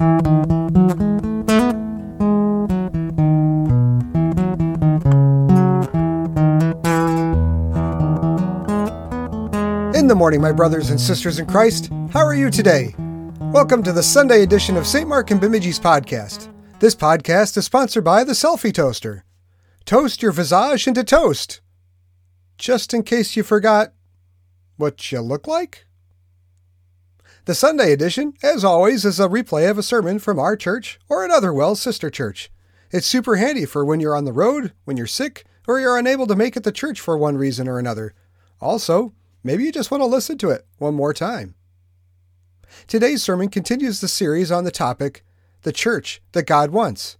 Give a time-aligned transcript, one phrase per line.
[0.00, 0.06] In
[10.06, 12.94] the morning, my brothers and sisters in Christ, how are you today?
[13.40, 15.08] Welcome to the Sunday edition of St.
[15.08, 16.48] Mark and Bemidji's podcast.
[16.78, 19.24] This podcast is sponsored by the Selfie Toaster.
[19.84, 21.60] Toast your visage into toast.
[22.56, 23.94] Just in case you forgot
[24.76, 25.87] what you look like?
[27.48, 31.24] The Sunday edition, as always, is a replay of a sermon from our church or
[31.24, 32.50] another WELS sister church.
[32.90, 36.26] It's super handy for when you're on the road, when you're sick, or you're unable
[36.26, 38.12] to make it to church for one reason or another.
[38.60, 41.54] Also, maybe you just want to listen to it one more time.
[42.86, 45.24] Today's sermon continues the series on the topic,
[45.62, 47.16] The Church That God Wants.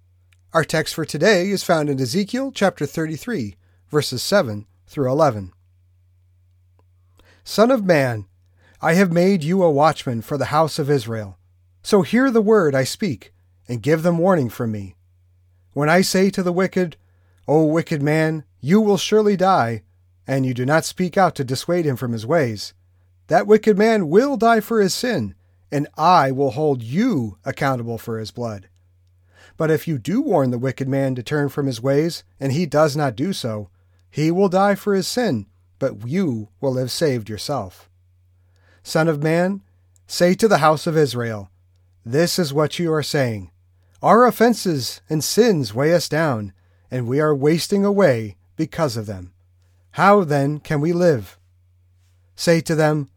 [0.52, 3.56] Our text for today is found in Ezekiel chapter 33,
[3.88, 5.54] verses 7 through 11.
[7.44, 8.26] Son of man,
[8.80, 11.36] I have made you a watchman for the house of Israel.
[11.82, 13.32] So hear the word I speak,
[13.66, 14.94] and give them warning from me.
[15.72, 16.96] When I say to the wicked,
[17.48, 19.82] O wicked man, you will surely die,
[20.28, 22.72] and you do not speak out to dissuade him from his ways,
[23.26, 25.34] that wicked man will die for his sin,
[25.72, 28.68] and I will hold you accountable for his blood.
[29.56, 32.64] But if you do warn the wicked man to turn from his ways, and he
[32.64, 33.70] does not do so,
[34.08, 35.46] he will die for his sin,
[35.80, 37.87] but you will have saved yourself.
[38.82, 39.62] Son of man,
[40.06, 41.50] say to the house of Israel,
[42.04, 43.50] This is what you are saying.
[44.02, 46.52] Our offenses and sins weigh us down,
[46.90, 49.32] and we are wasting away because of them.
[49.92, 51.38] How then can we live?
[52.36, 53.08] Say to them,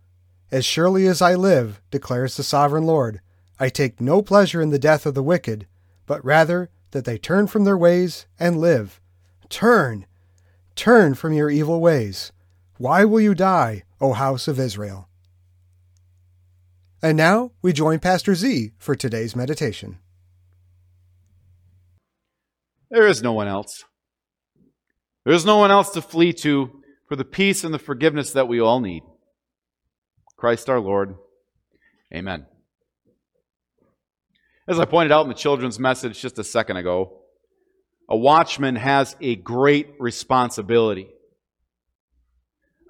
[0.51, 3.21] As surely as I live, declares the sovereign Lord,
[3.59, 5.67] I take no pleasure in the death of the wicked,
[6.07, 8.99] but rather that they turn from their ways and live.
[9.49, 10.07] Turn,
[10.75, 12.31] turn from your evil ways.
[12.77, 15.07] Why will you die, O house of Israel?
[17.03, 19.97] And now we join Pastor Z for today's meditation.
[22.91, 23.85] There is no one else.
[25.25, 28.47] There is no one else to flee to for the peace and the forgiveness that
[28.47, 29.03] we all need.
[30.37, 31.15] Christ our Lord.
[32.13, 32.45] Amen.
[34.67, 37.21] As I pointed out in the children's message just a second ago,
[38.09, 41.09] a watchman has a great responsibility.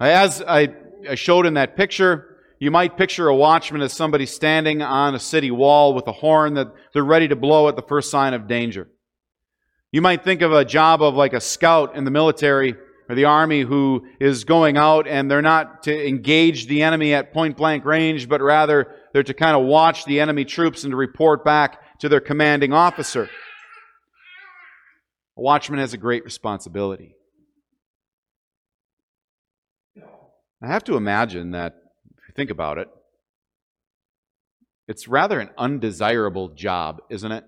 [0.00, 0.68] As I,
[1.14, 2.31] showed in that picture,
[2.62, 6.54] you might picture a watchman as somebody standing on a city wall with a horn
[6.54, 8.88] that they're ready to blow at the first sign of danger.
[9.90, 12.76] You might think of a job of like a scout in the military
[13.08, 17.32] or the army who is going out and they're not to engage the enemy at
[17.32, 20.96] point blank range, but rather they're to kind of watch the enemy troops and to
[20.96, 23.28] report back to their commanding officer.
[25.36, 27.16] A watchman has a great responsibility.
[30.62, 31.81] I have to imagine that,
[32.32, 32.88] you think about it,
[34.88, 37.44] it's rather an undesirable job, isn't it?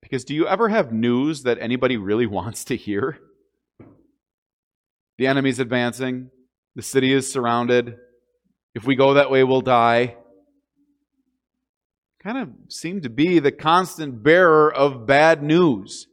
[0.00, 3.18] Because do you ever have news that anybody really wants to hear?
[5.18, 6.30] The enemy's advancing,
[6.74, 7.96] the city is surrounded.
[8.74, 10.16] If we go that way, we'll die.
[12.22, 16.06] Kind of seem to be the constant bearer of bad news.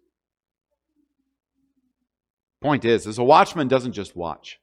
[2.62, 4.59] Point is, as a watchman doesn't just watch.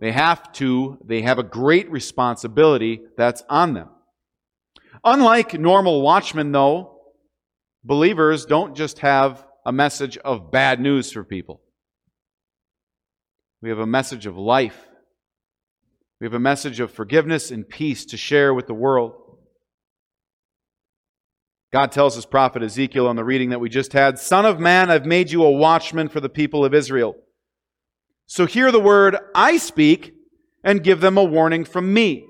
[0.00, 3.90] They have to, they have a great responsibility that's on them.
[5.04, 7.00] Unlike normal watchmen, though,
[7.82, 11.62] Believers don't just have a message of bad news for people.
[13.62, 14.78] We have a message of life.
[16.20, 19.14] We have a message of forgiveness and peace to share with the world.
[21.72, 24.90] God tells his prophet Ezekiel on the reading that we just had Son of man,
[24.90, 27.16] I've made you a watchman for the people of Israel.
[28.30, 30.14] So hear the word I speak
[30.62, 32.28] and give them a warning from me.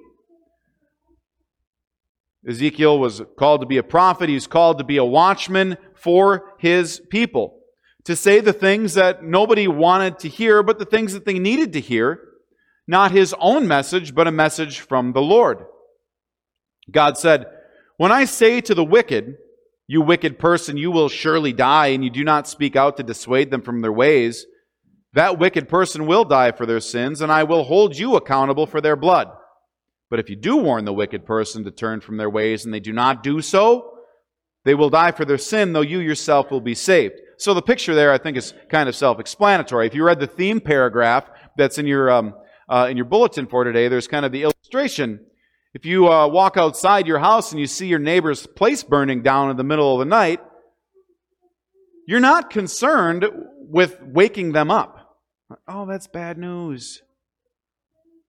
[2.49, 4.31] Ezekiel was called to be a prophet.
[4.31, 7.59] He was called to be a watchman for his people.
[8.05, 11.75] To say the things that nobody wanted to hear, but the things that they needed
[11.75, 12.19] to hear.
[12.87, 15.66] Not his own message, but a message from the Lord.
[16.91, 17.44] God said,
[17.99, 19.36] When I say to the wicked,
[19.86, 23.51] you wicked person, you will surely die, and you do not speak out to dissuade
[23.51, 24.47] them from their ways,
[25.12, 28.80] that wicked person will die for their sins, and I will hold you accountable for
[28.80, 29.28] their blood.
[30.09, 32.80] But if you do warn the wicked person to turn from their ways and they
[32.80, 33.98] do not do so,
[34.65, 37.15] they will die for their sin, though you yourself will be saved.
[37.39, 39.86] So the picture there, I think, is kind of self-explanatory.
[39.86, 42.34] If you read the theme paragraph that's in your um,
[42.68, 45.21] uh, in your bulletin for today, there's kind of the illustration.
[45.72, 49.51] If you uh, walk outside your house and you see your neighbor's place burning down
[49.51, 50.41] in the middle of the night,
[52.06, 53.24] you're not concerned
[53.59, 55.00] with waking them up.
[55.67, 57.03] Oh, that's bad news.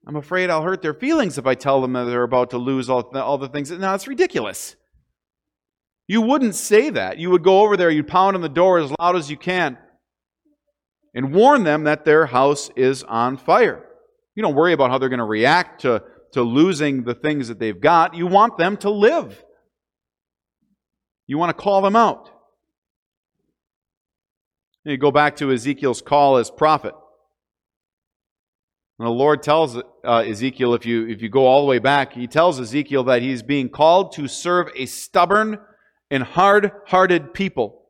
[0.08, 2.90] I'm afraid I'll hurt their feelings if I tell them that they're about to lose
[2.90, 3.70] all the, all the things.
[3.70, 4.76] Now, it's ridiculous.
[6.08, 7.20] You wouldn't say that.
[7.20, 9.78] You would go over there, you'd pound on the door as loud as you can
[11.14, 13.86] and warn them that their house is on fire.
[14.36, 16.04] You don't worry about how they're going to react to,
[16.34, 18.16] to losing the things that they've got.
[18.16, 19.44] You want them to live.
[21.28, 22.30] You want to call them out.
[24.84, 26.96] You go back to Ezekiel's call as prophet.
[29.02, 32.14] And the Lord tells uh, Ezekiel, if you, if you go all the way back,
[32.14, 35.58] he tells Ezekiel that he's being called to serve a stubborn
[36.12, 37.82] and hard hearted people.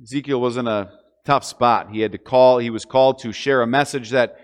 [0.00, 0.92] Ezekiel was in a
[1.24, 1.90] tough spot.
[1.90, 4.36] He had to call, he was called to share a message that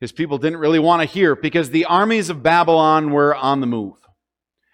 [0.00, 3.68] his people didn't really want to hear because the armies of Babylon were on the
[3.68, 3.94] move.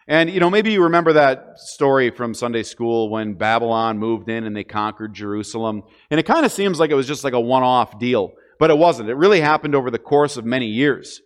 [0.06, 4.44] And, you know, maybe you remember that story from Sunday school when Babylon moved in
[4.44, 5.82] and they conquered Jerusalem.
[6.10, 8.70] And it kind of seems like it was just like a one off deal, but
[8.70, 9.08] it wasn't.
[9.08, 11.22] It really happened over the course of many years.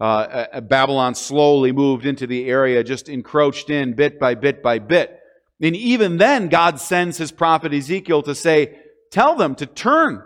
[0.00, 5.18] Uh, Babylon slowly moved into the area, just encroached in bit by bit by bit.
[5.60, 8.78] And even then, God sends his prophet Ezekiel to say,
[9.10, 10.22] Tell them to turn,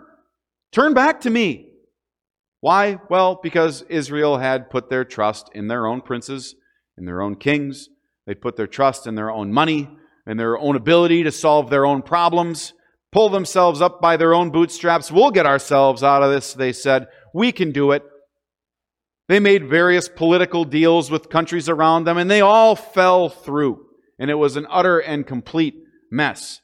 [0.73, 1.69] turn back to me.
[2.61, 2.99] Why?
[3.09, 6.55] Well, because Israel had put their trust in their own princes,
[6.97, 7.89] in their own kings,
[8.27, 9.89] they put their trust in their own money
[10.27, 12.73] and their own ability to solve their own problems,
[13.11, 15.11] pull themselves up by their own bootstraps.
[15.11, 17.09] We'll get ourselves out of this, they said.
[17.35, 18.05] We can do it.
[19.29, 23.87] They made various political deals with countries around them, and they all fell through.
[24.19, 25.75] And it was an utter and complete
[26.11, 26.61] mess.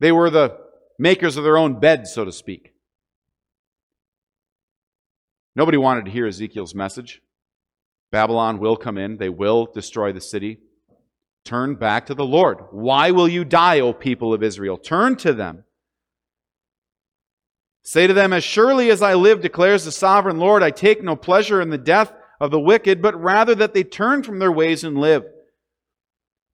[0.00, 0.56] They were the
[0.98, 2.72] makers of their own bed, so to speak.
[5.54, 7.20] Nobody wanted to hear Ezekiel's message.
[8.12, 10.60] Babylon will come in, they will destroy the city.
[11.44, 12.58] Turn back to the Lord.
[12.70, 14.76] Why will you die, O people of Israel?
[14.76, 15.64] Turn to them.
[17.82, 21.16] Say to them, As surely as I live, declares the sovereign Lord, I take no
[21.16, 24.84] pleasure in the death of the wicked, but rather that they turn from their ways
[24.84, 25.24] and live.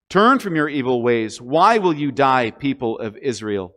[0.08, 1.38] Turn from your evil ways.
[1.38, 3.74] Why will you die, people of Israel?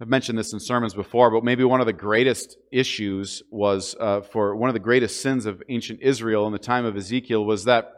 [0.00, 4.20] I've mentioned this in sermons before, but maybe one of the greatest issues was uh,
[4.20, 7.64] for one of the greatest sins of ancient Israel in the time of Ezekiel was
[7.64, 7.92] that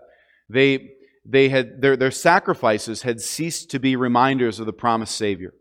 [0.48, 0.90] they,
[1.24, 5.52] they had, their, their sacrifices had ceased to be reminders of the promised Savior.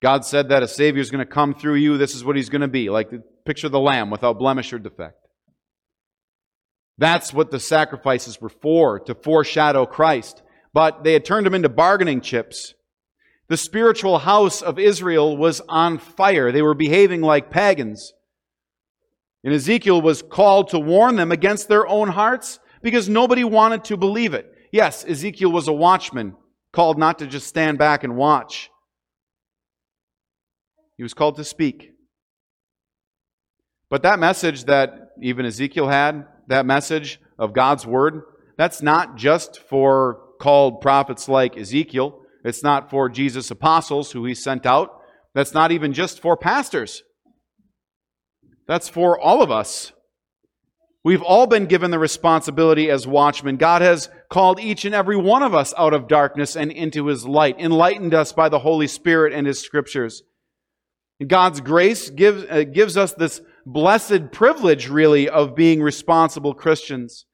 [0.00, 1.98] God said that a Savior is going to come through you.
[1.98, 4.72] This is what he's going to be, like the picture of the lamb without blemish
[4.72, 5.16] or defect.
[6.98, 10.42] That's what the sacrifices were for, to foreshadow Christ.
[10.72, 12.74] But they had turned them into bargaining chips
[13.52, 16.50] the spiritual house of Israel was on fire.
[16.50, 18.14] They were behaving like pagans.
[19.44, 23.98] And Ezekiel was called to warn them against their own hearts because nobody wanted to
[23.98, 24.50] believe it.
[24.72, 26.34] Yes, Ezekiel was a watchman,
[26.72, 28.70] called not to just stand back and watch.
[30.96, 31.92] He was called to speak.
[33.90, 38.22] But that message that even Ezekiel had, that message of God's word,
[38.56, 42.21] that's not just for called prophets like Ezekiel.
[42.44, 45.00] It's not for Jesus' apostles who he sent out.
[45.34, 47.02] That's not even just for pastors.
[48.66, 49.92] That's for all of us.
[51.04, 53.56] We've all been given the responsibility as watchmen.
[53.56, 57.26] God has called each and every one of us out of darkness and into his
[57.26, 60.22] light, enlightened us by the Holy Spirit and his scriptures.
[61.26, 67.26] God's grace gives, uh, gives us this blessed privilege, really, of being responsible Christians.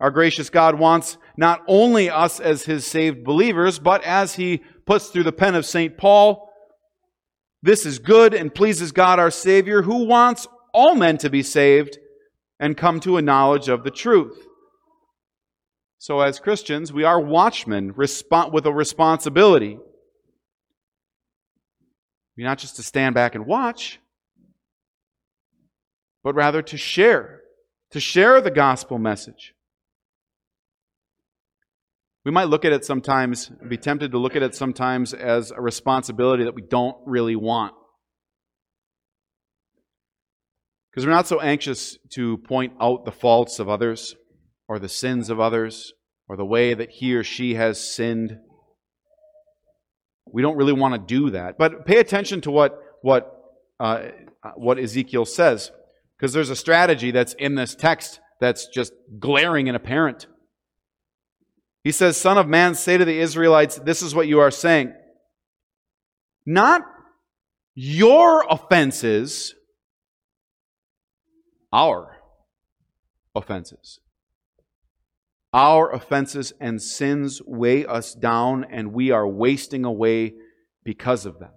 [0.00, 5.08] Our gracious God wants not only us as his saved believers, but as he puts
[5.08, 5.96] through the pen of St.
[5.96, 6.50] Paul,
[7.62, 11.98] this is good and pleases God our Savior, who wants all men to be saved
[12.60, 14.46] and come to a knowledge of the truth.
[15.98, 19.78] So, as Christians, we are watchmen with a responsibility.
[22.36, 24.00] Not just to stand back and watch,
[26.22, 27.40] but rather to share,
[27.92, 29.53] to share the gospel message.
[32.24, 35.60] We might look at it sometimes, be tempted to look at it sometimes as a
[35.60, 37.74] responsibility that we don't really want.
[40.90, 44.14] Because we're not so anxious to point out the faults of others,
[44.68, 45.92] or the sins of others,
[46.28, 48.38] or the way that he or she has sinned.
[50.32, 51.58] We don't really want to do that.
[51.58, 53.30] But pay attention to what, what,
[53.78, 54.04] uh,
[54.54, 55.70] what Ezekiel says,
[56.16, 60.26] because there's a strategy that's in this text that's just glaring and apparent.
[61.84, 64.92] He says, Son of man, say to the Israelites, this is what you are saying.
[66.44, 66.82] Not
[67.74, 69.54] your offenses,
[71.72, 72.16] our
[73.34, 74.00] offenses.
[75.52, 80.34] Our offenses and sins weigh us down, and we are wasting away
[80.82, 81.52] because of them.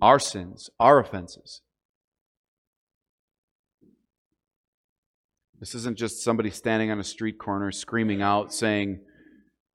[0.00, 1.62] our sins, our offenses.
[5.60, 9.00] This isn't just somebody standing on a street corner screaming out saying,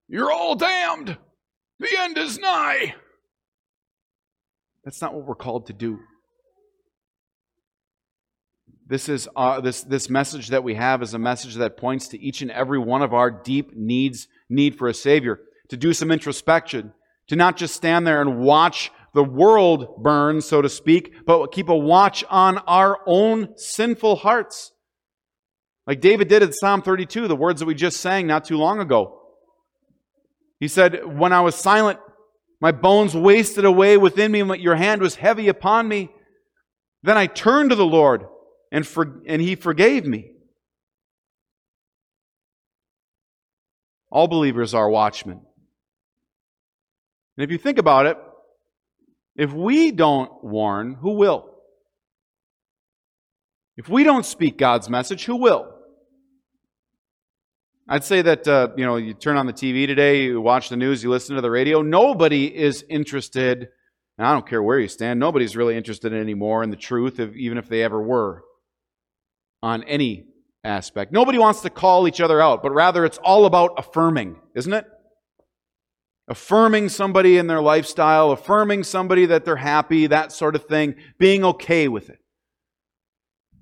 [0.07, 1.17] You're all damned!
[1.79, 2.95] The end is nigh!
[4.83, 5.99] That's not what we're called to do.
[8.87, 12.21] This, is, uh, this, this message that we have is a message that points to
[12.21, 16.11] each and every one of our deep needs, need for a Savior, to do some
[16.11, 16.93] introspection,
[17.27, 21.69] to not just stand there and watch the world burn, so to speak, but keep
[21.69, 24.73] a watch on our own sinful hearts.
[25.87, 28.79] Like David did in Psalm 32, the words that we just sang not too long
[28.79, 29.19] ago.
[30.59, 31.99] He said, When I was silent,
[32.59, 36.09] my bones wasted away within me, and your hand was heavy upon me.
[37.01, 38.25] Then I turned to the Lord
[38.71, 40.31] and, for, and he forgave me.
[44.11, 45.41] All believers are watchmen.
[47.37, 48.17] And if you think about it,
[49.35, 51.49] if we don't warn, who will?
[53.77, 55.70] If we don't speak God's message, who will?
[57.91, 60.77] I'd say that, uh, you know, you turn on the TV today, you watch the
[60.77, 63.67] news, you listen to the radio, nobody is interested,
[64.17, 67.57] and I don't care where you stand, nobody's really interested anymore in the truth, even
[67.57, 68.43] if they ever were
[69.61, 70.27] on any
[70.63, 71.11] aspect.
[71.11, 74.85] Nobody wants to call each other out, but rather it's all about affirming, isn't it?
[76.29, 81.43] Affirming somebody in their lifestyle, affirming somebody that they're happy, that sort of thing, being
[81.43, 82.19] okay with it.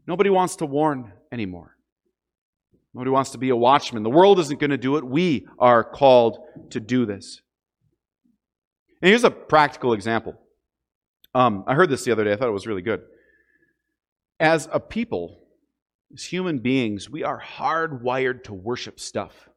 [0.06, 1.79] Nobody wants to warn anymore.
[2.94, 4.04] Nobody wants to be a watchman.
[4.04, 5.04] The world isn't going to do it.
[5.04, 6.40] We are called
[6.72, 7.42] to do this.
[9.02, 10.36] And here's a practical example.
[11.36, 12.34] Um, I heard this the other day.
[12.34, 13.02] I thought it was really good.
[14.40, 15.44] As a people,
[16.14, 19.50] as human beings, we are hardwired to worship stuff.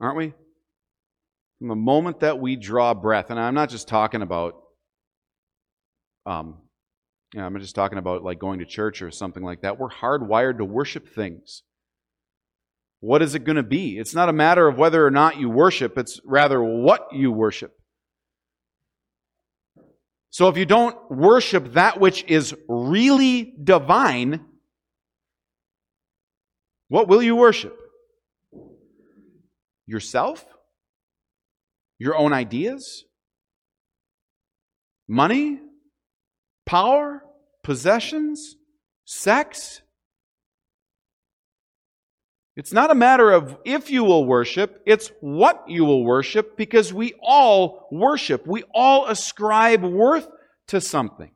[0.00, 0.34] Aren't we?
[1.58, 4.54] From the moment that we draw breath, and I'm not just talking about,
[6.26, 6.58] um,
[7.32, 9.78] you know, I'm just talking about like going to church or something like that.
[9.78, 11.62] We're hardwired to worship things.
[13.00, 13.98] What is it going to be?
[13.98, 17.72] It's not a matter of whether or not you worship, it's rather what you worship.
[20.30, 24.44] So if you don't worship that which is really divine,
[26.88, 27.74] what will you worship?
[29.86, 30.44] Yourself?
[31.98, 33.04] Your own ideas?
[35.08, 35.58] Money?
[36.66, 37.22] Power?
[37.62, 38.56] Possessions?
[39.04, 39.80] Sex?
[42.56, 46.92] It's not a matter of if you will worship, it's what you will worship because
[46.92, 48.46] we all worship.
[48.46, 50.26] We all ascribe worth
[50.68, 51.30] to something.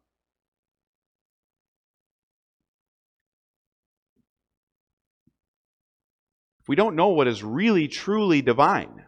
[6.63, 9.05] If we don't know what is really, truly divine,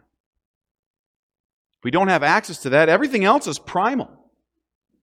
[1.79, 4.11] if we don't have access to that, everything else is primal.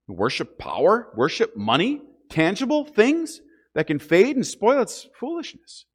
[0.07, 3.41] Worship power, worship money, tangible things
[3.75, 5.87] that can fade and spoil its foolishness.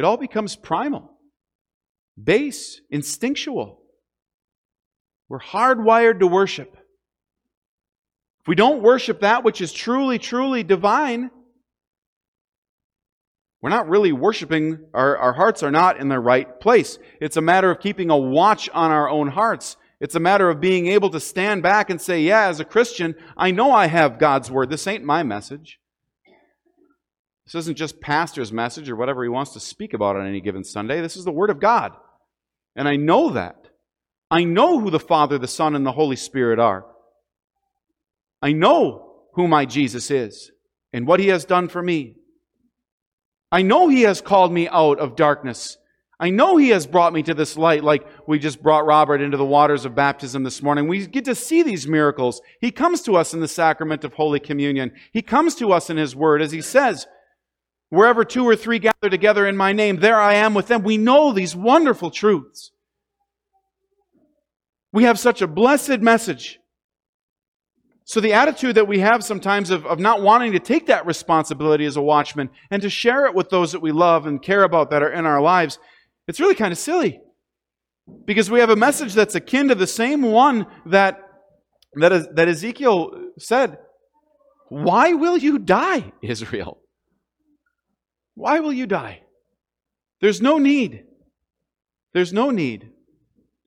[0.00, 1.12] It all becomes primal,
[2.16, 3.82] base, instinctual.
[5.28, 6.74] We're hardwired to worship.
[8.40, 11.30] If we don't worship that which is truly, truly divine,
[13.60, 16.98] we're not really worshiping, our, our hearts are not in the right place.
[17.20, 19.76] It's a matter of keeping a watch on our own hearts.
[20.00, 23.16] It's a matter of being able to stand back and say, yeah, as a Christian,
[23.36, 24.70] I know I have God's word.
[24.70, 25.78] This ain't my message.
[27.52, 30.62] This isn't just pastor's message or whatever he wants to speak about on any given
[30.62, 31.00] Sunday.
[31.00, 31.96] This is the word of God.
[32.76, 33.56] And I know that.
[34.30, 36.86] I know who the Father, the Son, and the Holy Spirit are.
[38.40, 40.52] I know who my Jesus is
[40.92, 42.14] and what he has done for me.
[43.52, 45.76] I know He has called me out of darkness.
[46.18, 49.36] I know He has brought me to this light, like we just brought Robert into
[49.36, 50.86] the waters of baptism this morning.
[50.86, 52.40] We get to see these miracles.
[52.60, 54.92] He comes to us in the sacrament of Holy Communion.
[55.12, 57.06] He comes to us in His Word, as He says,
[57.90, 60.82] Wherever two or three gather together in my name, there I am with them.
[60.82, 62.70] We know these wonderful truths.
[64.92, 66.58] We have such a blessed message.
[68.04, 71.84] So the attitude that we have sometimes of, of not wanting to take that responsibility
[71.84, 74.90] as a watchman and to share it with those that we love and care about
[74.90, 75.78] that are in our lives,
[76.26, 77.20] it's really kind of silly.
[78.24, 81.20] Because we have a message that's akin to the same one that,
[81.94, 83.78] that, that Ezekiel said,
[84.68, 86.79] Why will you die, Israel?
[88.34, 89.22] Why will you die?
[90.20, 91.04] There's no need.
[92.12, 92.90] There's no need.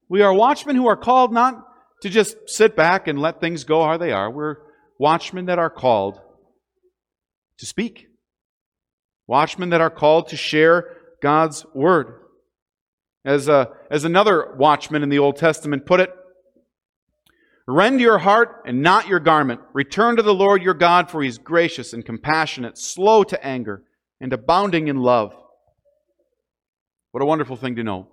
[0.09, 1.65] We are watchmen who are called not
[2.01, 4.29] to just sit back and let things go how they are.
[4.29, 4.57] We're
[4.99, 6.19] watchmen that are called
[7.57, 8.07] to speak,
[9.27, 12.19] watchmen that are called to share God's word.
[13.25, 16.13] As, a, as another watchman in the Old Testament put it,
[17.65, 19.61] Rend your heart and not your garment.
[19.71, 23.83] Return to the Lord your God, for he is gracious and compassionate, slow to anger,
[24.21, 25.33] and abounding in love.
[27.11, 28.07] What a wonderful thing to know.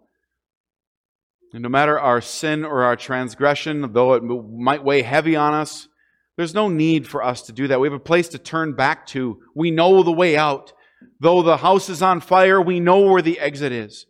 [1.53, 5.89] And no matter our sin or our transgression, though it might weigh heavy on us,
[6.37, 7.81] there's no need for us to do that.
[7.81, 9.39] We have a place to turn back to.
[9.55, 10.73] We know the way out.
[11.19, 14.07] Though the house is on fire, we know where the exit is.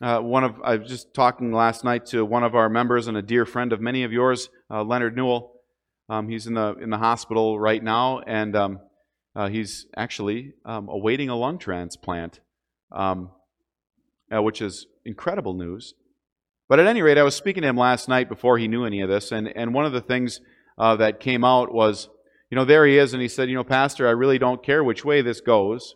[0.00, 3.16] Uh, one of I was just talking last night to one of our members and
[3.16, 5.52] a dear friend of many of yours, uh, Leonard Newell.
[6.08, 8.80] Um, he's in the in the hospital right now, and um,
[9.34, 12.40] uh, he's actually um, awaiting a lung transplant,
[12.92, 13.30] um,
[14.34, 15.94] uh, which is incredible news.
[16.68, 19.00] But at any rate, I was speaking to him last night before he knew any
[19.00, 20.40] of this, and and one of the things
[20.78, 22.08] uh, that came out was,
[22.50, 24.82] you know, there he is, and he said, you know, Pastor, I really don't care
[24.84, 25.94] which way this goes.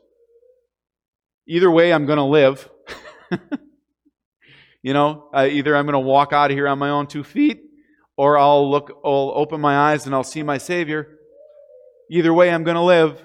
[1.47, 2.69] Either way, I'm going to live.
[4.85, 7.25] You know, uh, either I'm going to walk out of here on my own two
[7.25, 7.62] feet,
[8.19, 11.13] or I'll look, I'll open my eyes and I'll see my Savior.
[12.11, 13.23] Either way, I'm going to live.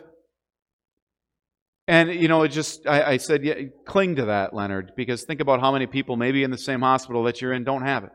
[1.88, 3.56] And, you know, it just, I, I said, yeah,
[3.86, 7.24] cling to that, Leonard, because think about how many people, maybe in the same hospital
[7.24, 8.12] that you're in, don't have it.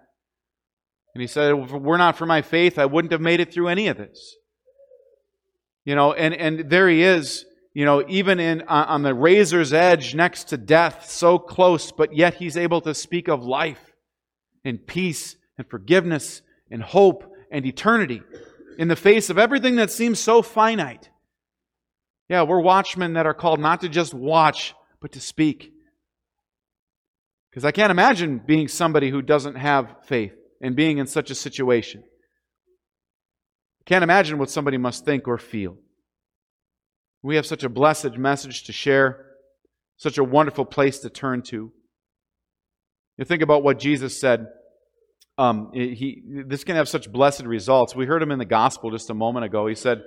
[1.15, 3.53] And he said, if it were not for my faith, I wouldn't have made it
[3.53, 4.37] through any of this.
[5.85, 7.45] You know, and, and there he is
[7.75, 12.15] you know, even in, uh, on the razor's edge next to death, so close, but
[12.15, 13.93] yet he's able to speak of life
[14.65, 16.41] and peace and forgiveness
[16.71, 18.23] and hope and eternity
[18.79, 21.11] in the face of everything that seems so finite.
[22.29, 25.73] Yeah, we're watchmen that are called not to just watch, but to speak.
[27.51, 31.35] Because I can't imagine being somebody who doesn't have faith and being in such a
[31.35, 32.03] situation.
[33.81, 35.77] I can't imagine what somebody must think or feel.
[37.23, 39.25] We have such a blessed message to share,
[39.97, 41.73] such a wonderful place to turn to.
[43.17, 44.47] You think about what Jesus said.
[45.37, 47.95] Um, he, this can have such blessed results.
[47.95, 49.67] We heard him in the gospel just a moment ago.
[49.67, 50.03] He said,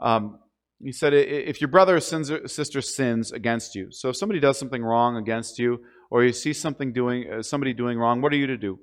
[0.00, 0.40] um,
[0.82, 4.82] he said, if your brother or sister sins against you, so if somebody does something
[4.82, 5.78] wrong against you,
[6.10, 8.78] or you see something doing, uh, somebody doing wrong, what are you to do?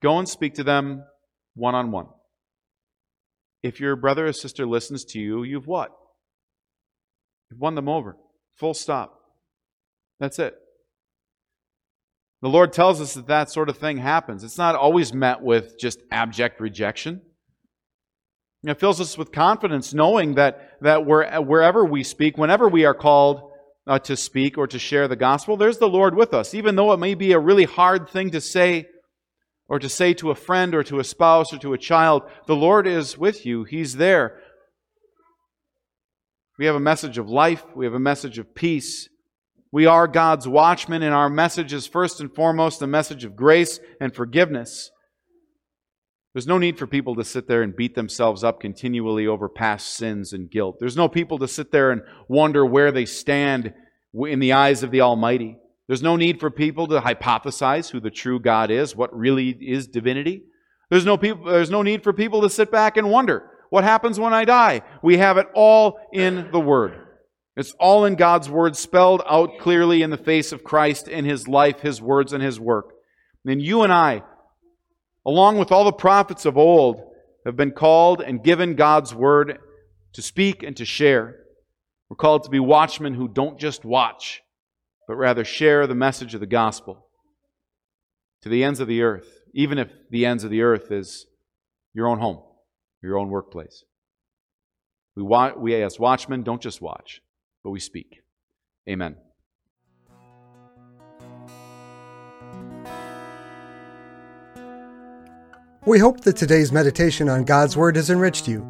[0.00, 1.04] Go and speak to them
[1.54, 2.06] one on one.
[3.62, 5.90] If your brother or sister listens to you, you've what?
[7.50, 8.16] You've won them over.
[8.56, 9.18] Full stop.
[10.18, 10.54] That's it.
[12.42, 14.42] The Lord tells us that that sort of thing happens.
[14.42, 17.22] It's not always met with just abject rejection.
[18.64, 23.52] It fills us with confidence knowing that, that wherever we speak, whenever we are called
[23.86, 26.52] uh, to speak or to share the gospel, there's the Lord with us.
[26.52, 28.86] Even though it may be a really hard thing to say
[29.68, 32.56] or to say to a friend or to a spouse or to a child, the
[32.56, 33.64] Lord is with you.
[33.64, 34.38] He's there.
[36.58, 37.64] We have a message of life.
[37.74, 39.08] We have a message of peace.
[39.72, 43.80] We are God's watchmen, and our message is first and foremost a message of grace
[44.02, 44.90] and forgiveness.
[46.34, 49.94] There's no need for people to sit there and beat themselves up continually over past
[49.94, 50.76] sins and guilt.
[50.78, 53.72] There's no people to sit there and wonder where they stand
[54.14, 55.56] in the eyes of the Almighty.
[55.88, 59.88] There's no need for people to hypothesize who the true God is, what really is
[59.88, 60.42] divinity.
[60.90, 64.20] There's no, people, there's no need for people to sit back and wonder what happens
[64.20, 64.82] when I die?
[65.02, 67.11] We have it all in the Word.
[67.56, 71.46] It's all in God's Word, spelled out clearly in the face of Christ in His
[71.46, 72.92] life, His words, and His work.
[73.44, 74.22] And you and I,
[75.26, 77.02] along with all the prophets of old,
[77.44, 79.58] have been called and given God's Word
[80.14, 81.36] to speak and to share.
[82.08, 84.42] We're called to be watchmen who don't just watch,
[85.06, 87.06] but rather share the message of the gospel
[88.42, 91.26] to the ends of the earth, even if the ends of the earth is
[91.94, 92.42] your own home
[93.02, 93.84] your own workplace.
[95.16, 95.22] We,
[95.56, 97.20] we as watchmen don't just watch,
[97.62, 98.20] but we speak.
[98.88, 99.16] Amen.
[105.84, 108.64] We hope that today's meditation on God's Word has enriched you.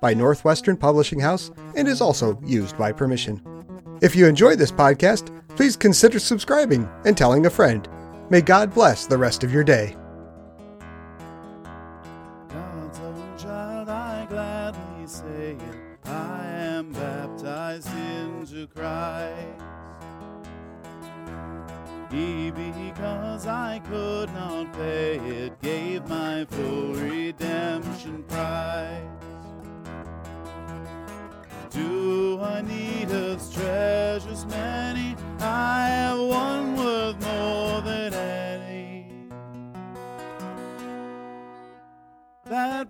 [0.00, 3.42] by Northwestern Publishing House and is also used by permission.
[4.00, 7.88] If you enjoyed this podcast, please consider subscribing and telling a friend.
[8.30, 9.96] May God bless the rest of your day.
[12.48, 16.08] God's own child, I gladly say it.
[16.08, 19.62] I am baptized into Christ.
[22.10, 28.97] He, because I could not pay it, gave my full redemption price.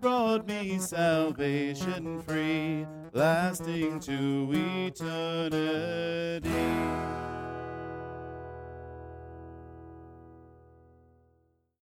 [0.00, 4.50] Brought me salvation free, lasting to
[4.87, 6.48] eternity.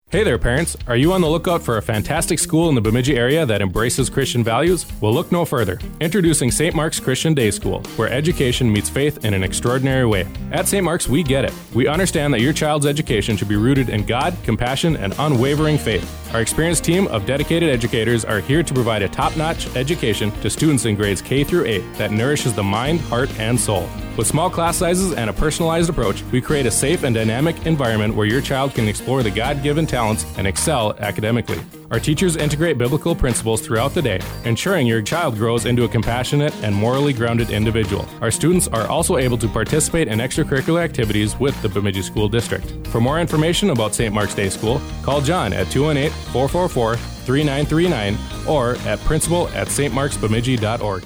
[0.08, 0.76] Hey there, parents.
[0.86, 4.08] Are you on the lookout for a fantastic school in the Bemidji area that embraces
[4.08, 4.86] Christian values?
[5.00, 5.78] Well, look no further.
[6.00, 6.74] Introducing St.
[6.74, 10.24] Mark's Christian Day School, where education meets faith in an extraordinary way.
[10.52, 10.84] At St.
[10.84, 11.52] Mark's, we get it.
[11.74, 16.25] We understand that your child's education should be rooted in God, compassion, and unwavering faith.
[16.36, 20.50] Our experienced team of dedicated educators are here to provide a top notch education to
[20.50, 23.88] students in grades K through 8 that nourishes the mind, heart, and soul.
[24.18, 28.14] With small class sizes and a personalized approach, we create a safe and dynamic environment
[28.14, 31.58] where your child can explore the God given talents and excel academically.
[31.90, 36.54] Our teachers integrate biblical principles throughout the day, ensuring your child grows into a compassionate
[36.62, 38.06] and morally grounded individual.
[38.20, 42.86] Our students are also able to participate in extracurricular activities with the Bemidji School District.
[42.88, 44.12] For more information about St.
[44.12, 48.16] Mark's Day School, call John at 218 444 3939
[48.48, 51.04] or at principal at stmarksbemidji.org.